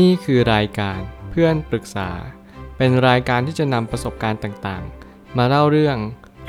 [0.00, 2.10] นี่คือรายการเพื่อนปรึกษา
[2.76, 5.96] เป็นรายการที่จะนำประสบการณ์ต่างๆ มาเล่าเรื่อง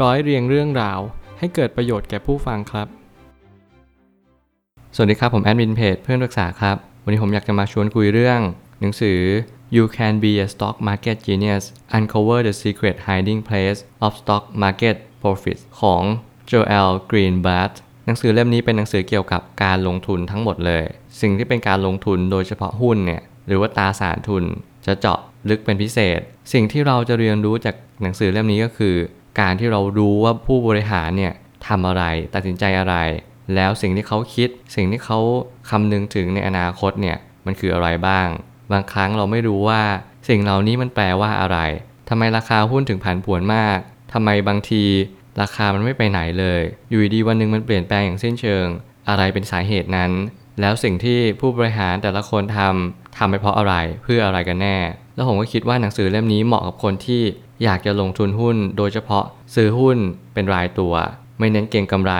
[0.02, 1.00] ร้อยเรียงเรื่องราว
[1.40, 2.88] ให้เกิดประโยชน์แก่ผู้ฟังครับ
[4.96, 8.40] สวัสดีครับผมแอดมินเพจเพื่อนปรึกษาครับ วันนี้ผมอยากจะมาชวนคุยเรื่อง
[8.80, 9.20] หนังสือ
[9.76, 11.64] You Can Be a Stock Market Genius
[11.98, 16.04] Uncover the Secret Hiding Place of Stock Market Profits ของ
[16.50, 17.74] Joel Greenblatt
[18.06, 20.84] หนังสือเล่มนี้เป็นหนังสือเกี่ยวกับการลงทุนทั้งหมดเลย
[21.22, 24.44] สิ่งที่เป็นการลงทุนโดยเฉพาะหุ้นเนี่ย หรือว่าตาสารทุน
[24.86, 26.20] จะเจาะลึกเป็นพิเศษ
[26.54, 28.96] สิ่งที่เราจะเรียนรู้จากหนังสือเล่มนี้ก็คือ
[29.40, 31.34] การที่เรารู้ว่าผู้บริหารเนี่ย
[31.68, 32.04] ทำอะไร
[32.34, 32.96] ตัดสินใจอะไร
[33.56, 35.20] แล้วสิ่งที่เขาคิด สิ่งที่เขา
[35.70, 38.28] คำนึงถึงในอนาคตเนี่ยมันคืออะไรบ้าง
[38.72, 39.82] บางครั้งเราไม่รู้ว่า
[40.30, 41.58] สิ่งเหล่านี้มันแปลว่าอะไร
[42.10, 43.78] ทำไมราคาหุ้นถึงผันผวนมาก
[44.14, 44.84] ทำไมบางที
[45.42, 48.66] ราคามันไม่ไปไหนเลย อยู่ดีวันหนึ่งมันเปลี่ยนแปลงอย่างสิ้นเชิง
[49.10, 50.12] อะไรเป็นสาเหตุนั้น
[50.60, 54.78] แล้วสิ่งที่ผู้บริหารแต่ละคนทำทำไปเพราะอะไรเพื่ออะไรกันแน่
[55.16, 57.22] แล้วผมก็คิดว่าหนังสือเล่มนี้เหมาะกับคนที่
[57.64, 59.24] อยากจะลงทุนหุ้น โดยเฉพาะ
[59.56, 59.98] ซื้อหุ้น
[60.34, 60.94] เป็นรายตัว
[61.40, 62.14] ไม่เน้นเก็งกำไร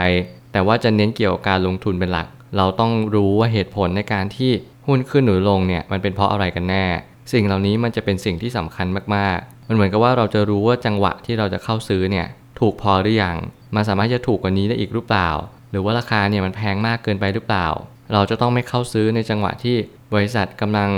[0.52, 4.52] แต่ว่าจะเน้นเกี่ยวกับการลงทุนเป็นหลัก เราต้องรู้ว่าเหตุผลในการที่
[4.88, 6.86] หุ้นขึ้นหรือลงเนี่ยมันเป็นเพราะอะไรกันแน่
[7.34, 12.28] สิ่งเหล่านี้มันจะเป็นสิ่งที่สำคัญมากๆ มันเหมือนกับว่าเราจะรู้ว่าจังหวะที่เราจะเข้าซื้อเนี่ย
[12.60, 13.38] ถูกพอหรือยัง
[13.76, 15.30] มันสามารถจะถูกกว่านี้ได้อีกหรือเปล่า
[15.72, 17.68] หรือว่าราคาเนี่ยมันแพงมากเกินไปหรือเปล่า
[18.14, 19.78] เราจะต้องไม่เข้าซื้อในจังหวะที่
[20.14, 20.90] บริษัทกำลัง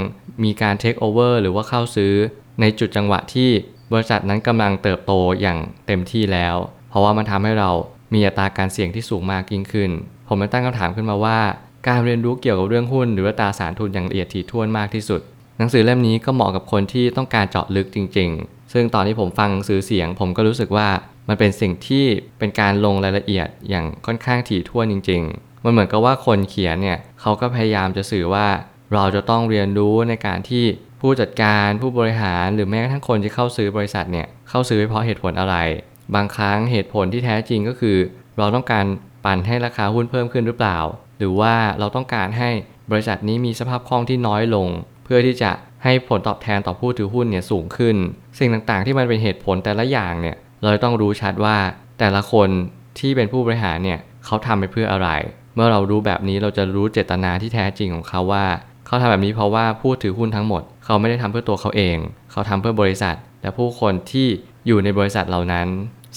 [0.43, 2.13] มีการเทคโอเวอร์หรือว่าเข้าซื้อ
[2.61, 3.49] ในจุดจังหวะที่
[3.93, 6.55] บริษัทนั้นกำลังเติบโตอย่างเต็มที่แล้ว
[6.89, 7.71] เพราะว่ามันทำให้เรา
[8.13, 9.91] มีอัตราการเสี่ยงที่สูงมากยิ่งขึ้น
[10.27, 11.39] ผมเลยตั้งคำถามขึ้นมาว่า
[11.87, 15.21] การเรียนรู้เกี่ยวกับเรื่องหุ้น หรือว่าตราสารทุนอย่างละเอียดถี่ถ้วนมากที่สุด
[15.57, 20.87] หนังสือเล่มนี้ก็เหมาะกับคนที่ต้องการเจาะลึกจริง ๆ ซึ่งตอนที่ผมฟังสือเสียง ผมก็รู้สึกว่า
[21.27, 22.05] มันเป็นสิ่งที่
[22.39, 28.47] เป็นการลงรายละเอียดอย่างค่อนข้างถี่ถ้วนจริง ๆ มันเหมือนกับว่าคนเขียนเนี่ยเขาก็พยายามจะสื่อว่า
[28.93, 30.65] เราจะต้องเรียนรู้ในการที่
[31.01, 35.55] ผู้จัดการผู้บริหารหรือแม้กระทั่งคนที่เข้าซื้อบริษัทเนี่ยเข้าซื้อเพราะเหตุผลอะไร
[36.15, 37.97] บางครั้งเหตุผลที่แท้จริงก็คือ
[38.37, 38.85] เราต้องการ
[39.25, 40.77] ปั่นให้ราคาหุ้นเพิ่มขึ้นหรือเปล่า
[41.17, 42.49] หรือว่าเราต้องการให้
[42.91, 44.67] บริษัทนี้มีสภาพคล่องที่น้อยลง
[45.03, 45.51] เพื่อที่จะ
[45.83, 47.95] ให้ผลตอบแทนต่อผู้ถือหุ้นเนี่ยสูงขึ้น
[48.39, 51.57] สิ่งต่างๆที่มันเป็นเหตุผลแต่ละอย่างเนี่ยเราต้องรู้ชัดว่า
[51.99, 52.49] แต่ละคน
[52.99, 55.09] ที่เป็นผู้บริหารเนี่ยเขาทำไปเพื่ออะไร
[55.55, 58.45] เมื่อเรารู้แบบนี้เราจะรู้เจตนาที่แท้จริงของเขาว่า
[58.85, 61.97] เขาทำแบบนี้เพราะว่าผู้ถือหุ้นทั้งหมด เขาไม่ได้ทำเพื่อตัวเขาเอง
[62.31, 64.27] เขาทำเพื่อบริษัท และผู้คนที่
[64.67, 65.67] อยู่ในบริษัทเหล่านั้น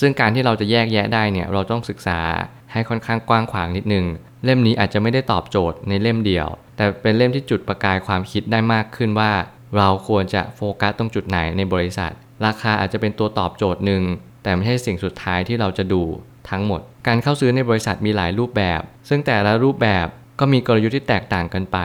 [0.00, 2.21] ซึ่งการที่เราจะแยกแยะได้เนี่ยเราต้องศึกษา
[2.72, 4.04] ให้ค่อนข้างกว้างขวางนิดนึง
[4.44, 9.32] เล่มนี้อาจจะไม่ได้ตอบโจทย์ในเล่มเดียว แต่เป็นเล่มที่จุดประกายความคิดได้มากขึ้นว่า
[9.77, 12.12] เราควรจะโฟกัสตรงจุดไหนในบริษัท
[12.47, 14.03] ราคาอาจจะเป็นตัวตอบโจทย์หนึ่ง
[14.43, 16.03] แต่ไม่ใช่สิ่งสุดท้ายที่เราจะดู
[16.50, 20.06] ทั้งหมด การเข้าซื้อในบริษัทมีหลายรูปแบบ ซึ่งแต่ละรูปแบบ
[20.41, 21.78] ก็มีกลยุทธ์ที่แตกต่างกันไป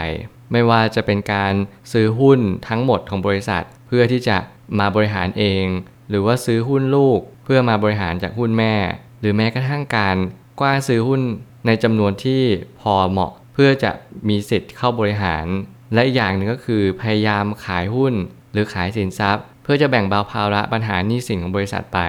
[0.51, 1.53] ไม่ว่าจะเป็นการ
[1.91, 4.37] ซื้อหุ้นทั้งหมดของบริษัท เพื่อที่จะ
[4.79, 5.65] มาบริหารเอง
[6.09, 8.75] หรือว่าซื้อหุ้นลูก เพื่อมาบริหารจากหุ้นแม่
[9.19, 10.17] หรือแม้กระทั่งการ
[10.59, 11.21] กว้านซื้อหุ้น
[11.65, 12.41] ในจำนวนที่
[12.81, 13.91] พอเหมาะ เพื่อจะ
[14.29, 15.45] มีสิทธิ์เข้าบริหาร
[15.93, 18.13] และอีกอย่างหนึ่งก็คือพยายามขายหุ้น
[18.51, 21.99] หรือขายสินทรัพย์ เพื่อจะแบ่งเบาภาระปัญหาหนี้สินของบริษัทไป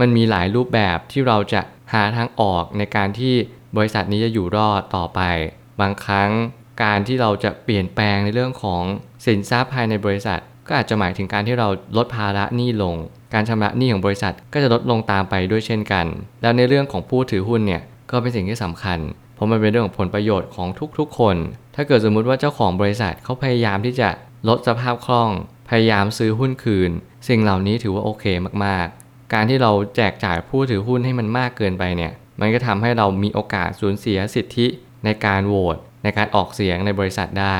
[0.00, 1.60] มันมีหลายรูปแบบที่เราจะ
[1.92, 3.34] หาทางออกในการที่
[3.76, 5.20] บริษัทนี้จะอยู่รอดต่อไป
[5.80, 6.30] บางครั้ง
[6.82, 8.82] การที่เราจะเปลี่ยนแปลงในเรื่องของ
[9.26, 12.96] สินทรัพย์ภายในบริษัท ก็อาจจะหมายถึงการที่เราลดภาระหนี้ลง
[13.34, 16.06] การชำระหนี้ของบริษัทก็จะลดลงตามไปด้วยเช่นกัน
[16.42, 18.98] แล้วในเรื่องของผู้ถือหุ้นเนี่ยก็เป็นสิ่งที่สำคัญ
[19.34, 20.68] เพราะมันเป็นเรื่องของผลประโยชน์ของ
[20.98, 21.36] ทุกๆ คน
[21.74, 24.08] ถ้าเกิดสมมุติว่าเจ้าของบริษัทเขาพยายามที่จะ
[24.48, 25.30] ลดสภาพคล่อง
[25.68, 26.90] พยายามซื้อหุ้นคืน
[27.28, 28.24] สิ่งเหล่านี้ถือว่าโอเค
[28.64, 28.97] มากๆ
[29.32, 34.66] การที่เราแจกจ่ายผู้ถือหุ้นให้มันมากเกินไปเนี่ย มันก็ทำให้เรามีโอกาสสูญเสียสิทธิ
[35.04, 37.58] ในการโหวตในการออกเสียงในบริษัทได้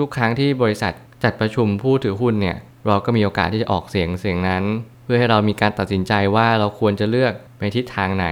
[0.00, 0.92] ทุกๆ ครั้งที่บริษัท
[1.24, 2.56] จัดประชุมผู้ถือหุ้นเนี่ย
[2.86, 4.64] เราก็มีโอกาสที่จะออกเสียงเสียงนั้น
[5.04, 8.26] เพื่อให้เรามีการตัดสินใจว่าเราควรจะเลือกไปทิศทางไหน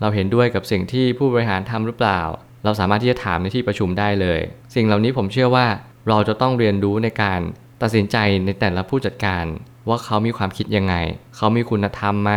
[0.00, 2.20] เราเห็นด้วยกับสิ่งที่ผู้บริหารทำหรือเปล่า
[2.64, 4.40] เราสามารถที่จะถามในที่ประชุมได้เลย
[4.74, 5.66] สิ่งเหล่านี้ผมเชื่อว่า
[6.08, 7.40] เราจะต้องเรียนรู้ในการ
[7.82, 9.44] ตัดสินใจในแต่ละผู้จัดการ
[9.88, 10.94] ว่าเขามีความคิดยังไง
[11.36, 12.32] เขามีคุณธรรมไหม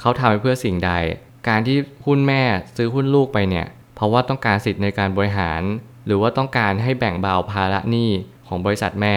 [0.00, 0.92] เขาทำไปเพื่อสิ่งใด
[1.48, 1.76] การที่
[2.06, 2.42] หุ้นแม่
[2.76, 5.62] ซื้อหุ้นลูกไปเนี่ย เพราะว่าต้องการสิทธิ์ในการบริหาร
[6.06, 8.10] หรือว่าต้องการให้แบ่งเบาภาระหนี้
[8.46, 9.16] ของบริษัทแม่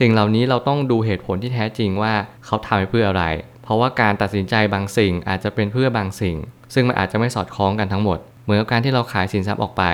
[0.00, 2.14] สิ่งเหล่านี้เราต้องดูเหตุผลที่แท้จริงว่า
[2.46, 3.24] เขาทำไปเพื่ออะไร
[3.62, 6.36] เพราะว่าการตัดสินใจบางสิ่งอาจจะเป็นเพื่อบางสิ่ง
[6.74, 9.84] ซึ่งมันอาจจะไม่สอดคล้องกันทั้งหมด เหมือนกับการที่เราขายสินทรัพย์ออกไป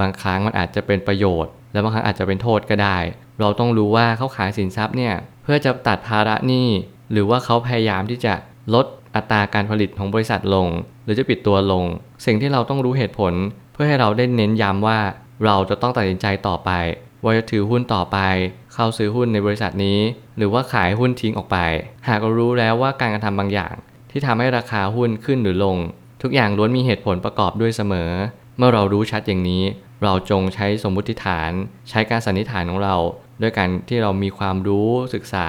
[0.00, 2.98] บางครั้งมันอาจจะเป็นประโยชน์ และบางครั้งอาจจะเป็นโทษก็ได้
[3.40, 6.68] เราต้องรู้ว่าเขาขายสินทรัพย์เนี่ย เพื่อจะตัดภาระหนี้
[7.12, 8.34] หรือว่าเขาพยายามที่จะ
[8.74, 10.68] ลดอัตราการผลิตของบริษัทลง
[11.04, 11.84] หรือจะปิดตัวลง
[12.26, 13.32] สิ่งที่เราต้องรู้เหตุผล
[13.72, 14.98] เพื่อให้เราได้เน้นย้ำว่า
[15.44, 16.70] เราจะต้องตัดสินใจต่อไป
[17.24, 18.18] ว่าจะถือหุ้นต่อไป
[18.74, 19.98] เข้าซื้อหุ้นในบริษัทนี้
[20.36, 21.58] หรือว่าขายหุ้นทิ้งออกไป
[22.08, 23.74] หากเรารู้แล้วว่าการกระทำบางอย่าง
[24.10, 25.76] ที่ทำให้ราคาหุ้นขึ้นหรือลง
[26.22, 28.10] ทุกอย่างล้วนมีเหตุผลประกอบด้วยเสมอ
[28.56, 29.62] เมื่อเรารู้ชัดอย่างนี้
[30.02, 31.50] เราจงใช้สมมุติฐาน
[31.88, 32.96] ใช้การสันนิษฐานของเรา
[33.40, 35.48] ด้วยการที่เรามีความรู้ศึกษา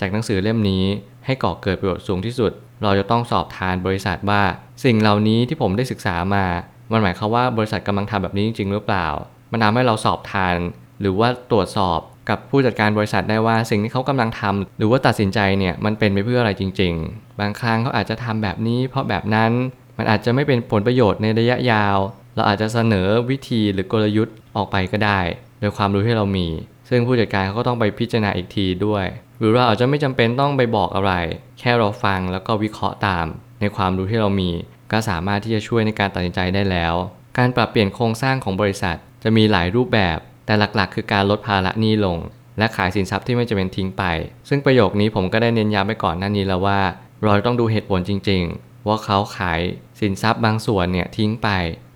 [0.00, 0.84] จากหนังสือเล่มนี้
[1.26, 2.52] ให้ก่อเกิดประโยชน์สูงที่สุด
[2.82, 4.42] เราจะต้องสอบทานบริษัทว่า
[4.84, 6.44] สิ่งเหล่านี้ที่ผมได้ศึกษามา
[6.92, 9.06] มันหมายความว่าบริษัทกำลังทำแบบนี้จริงหรือเปล่า
[9.52, 10.54] มันทำให้เราสอบทาน
[11.00, 19.52] หรือว่าตรวจสอบกับผู้จัดการบริษัทได้ว่าสิ่งที่เขากำลังทำหรือว่าตัดสินใจเนี่ยมันเป็นไปเพื่ออะไรจริง ๆ บางครั้งเขาอาจจะทำแบบนี้ เพราะแบบนั้น
[19.98, 21.98] มันอาจจะไม่เป็นผลประโยชน์ในระยะยาว
[22.36, 25.20] เราอาจจะเสนอวิธีหรือกลยุทธ์ออกไปก็ได้
[25.60, 26.46] โดยความรู้ที่เรามี
[26.88, 29.04] ซึ่งผู้จัดการเขาก็ต้องไปพิจารณาอีกทีด้วย
[29.38, 31.12] หรือเราอาจจะไม่จำเป็นต้องไปบอกอะไร
[31.58, 33.26] แค่เราฟังแล้วก็วิเคราะห์ตาม
[33.60, 34.50] ในความรู้ที่เรามี
[34.92, 36.94] ก็สามารถที่จะช่วยในการตัดสินใจได้แล้ว
[37.38, 42.18] การปรับเปลี่ยนโครงสร้างของบริษัท จะมีหลายรูปแบบ แต่หลักๆ คือการลดภาระหนี้ลง
[42.58, 44.04] และขายสินทรัพย์ที่ไม่จำเป็นทิ้งไป
[44.48, 46.80] ซึ่งประโยคนี้ผมก็ได้เน้นย้ำไปก่อนหน้านี้แล้วว่า
[47.24, 49.60] เราต้องดูเหตุผลจริง ๆ ว่าเขาขาย
[50.00, 51.48] สินทรัพย์บางส่วนเนี่ยทิ้งไป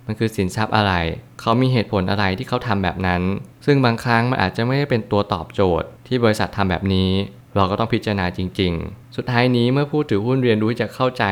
[0.05, 0.93] มันคือสินทรัพย์อะไร
[1.39, 3.21] เขามีเหตุผลอะไรที่เขาทำแบบนั้น
[3.65, 7.11] ซึ่งบางครั้งมันอาจจะไม่ได้เป็นตัวตอบโจทย์ ที่บริษัททำแบบนี้
[7.55, 11.23] เราก็ต้องพิจารณาจริง ๆ สุดท้ายนี้เมื่อผู้ถือหุ้นเรียนรู้จะเข้าใจ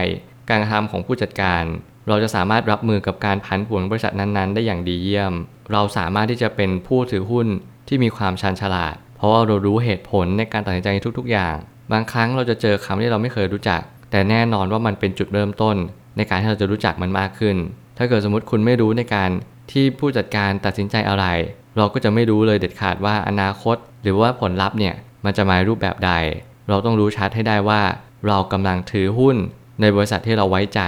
[0.50, 1.64] การกระทำของผู้จัดการ
[2.08, 5.34] เราจะสามารถรับมือกับการผันผวนบริษัทนั้นๆ ได้อย่างดีเยี่ยม
[5.72, 7.48] เราสามารถที่จะเป็นผู้ถือหุ้น
[7.88, 11.56] ที่มีความชันฉลาด เพราะว่าเรารู้เหตุผลในการตัดสินใจทุกๆ อย่าง
[11.92, 13.82] บางครั้งเราจะเจอคำที่เราไม่เคยรู้จัก
[14.12, 15.76] แต่แน่นอนว่ามันเป็นจุดเริ่มต้น
[16.18, 17.58] ในการที่เราจะรู้จักมันมากขึ้น
[17.98, 19.30] ถ้าเกิดสมมติคุณไม่รู้ในการ
[19.72, 21.26] ที่ผู้จัดการตัดสินใจอะไร
[21.78, 24.96] เราก็จะไม่รู้เลยเด็ดขาดว่าอนาคต หรือว่าผลลัพธ์เนี่ย
[25.26, 26.12] มันจะมารูปแบบใด
[26.70, 27.82] เราต้องรู้ชัดให้ได้ว่า
[28.28, 29.38] เรากำลังถือหุ้น
[29.82, 30.82] ในบริษัทที่เราไว้ใจ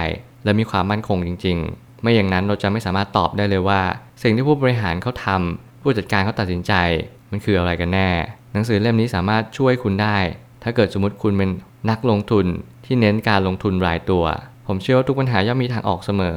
[0.44, 3.80] และมีความมั่นคงจริง ๆ ไม่อย่างนั้นเราจะไม่สามารถตอบได้เลยว่า
[4.22, 6.72] สิ่งที่ผู้บริหารเขาทำผู้จัดการเขาตัดสินใจ
[7.30, 8.10] มันคืออะไรกันแน่
[8.52, 10.16] หนังสือเล่มนี้สามารถช่วยคุณได้
[10.62, 11.50] ถ้าเกิดสมมติคุณเป็น
[11.90, 12.46] นักลงทุน
[12.84, 14.24] ที่เน้นการลงทุนรายตัว
[14.66, 16.36] ผมเชื่อว่าทุกปัญหาย่อมมีทางออกเสมอ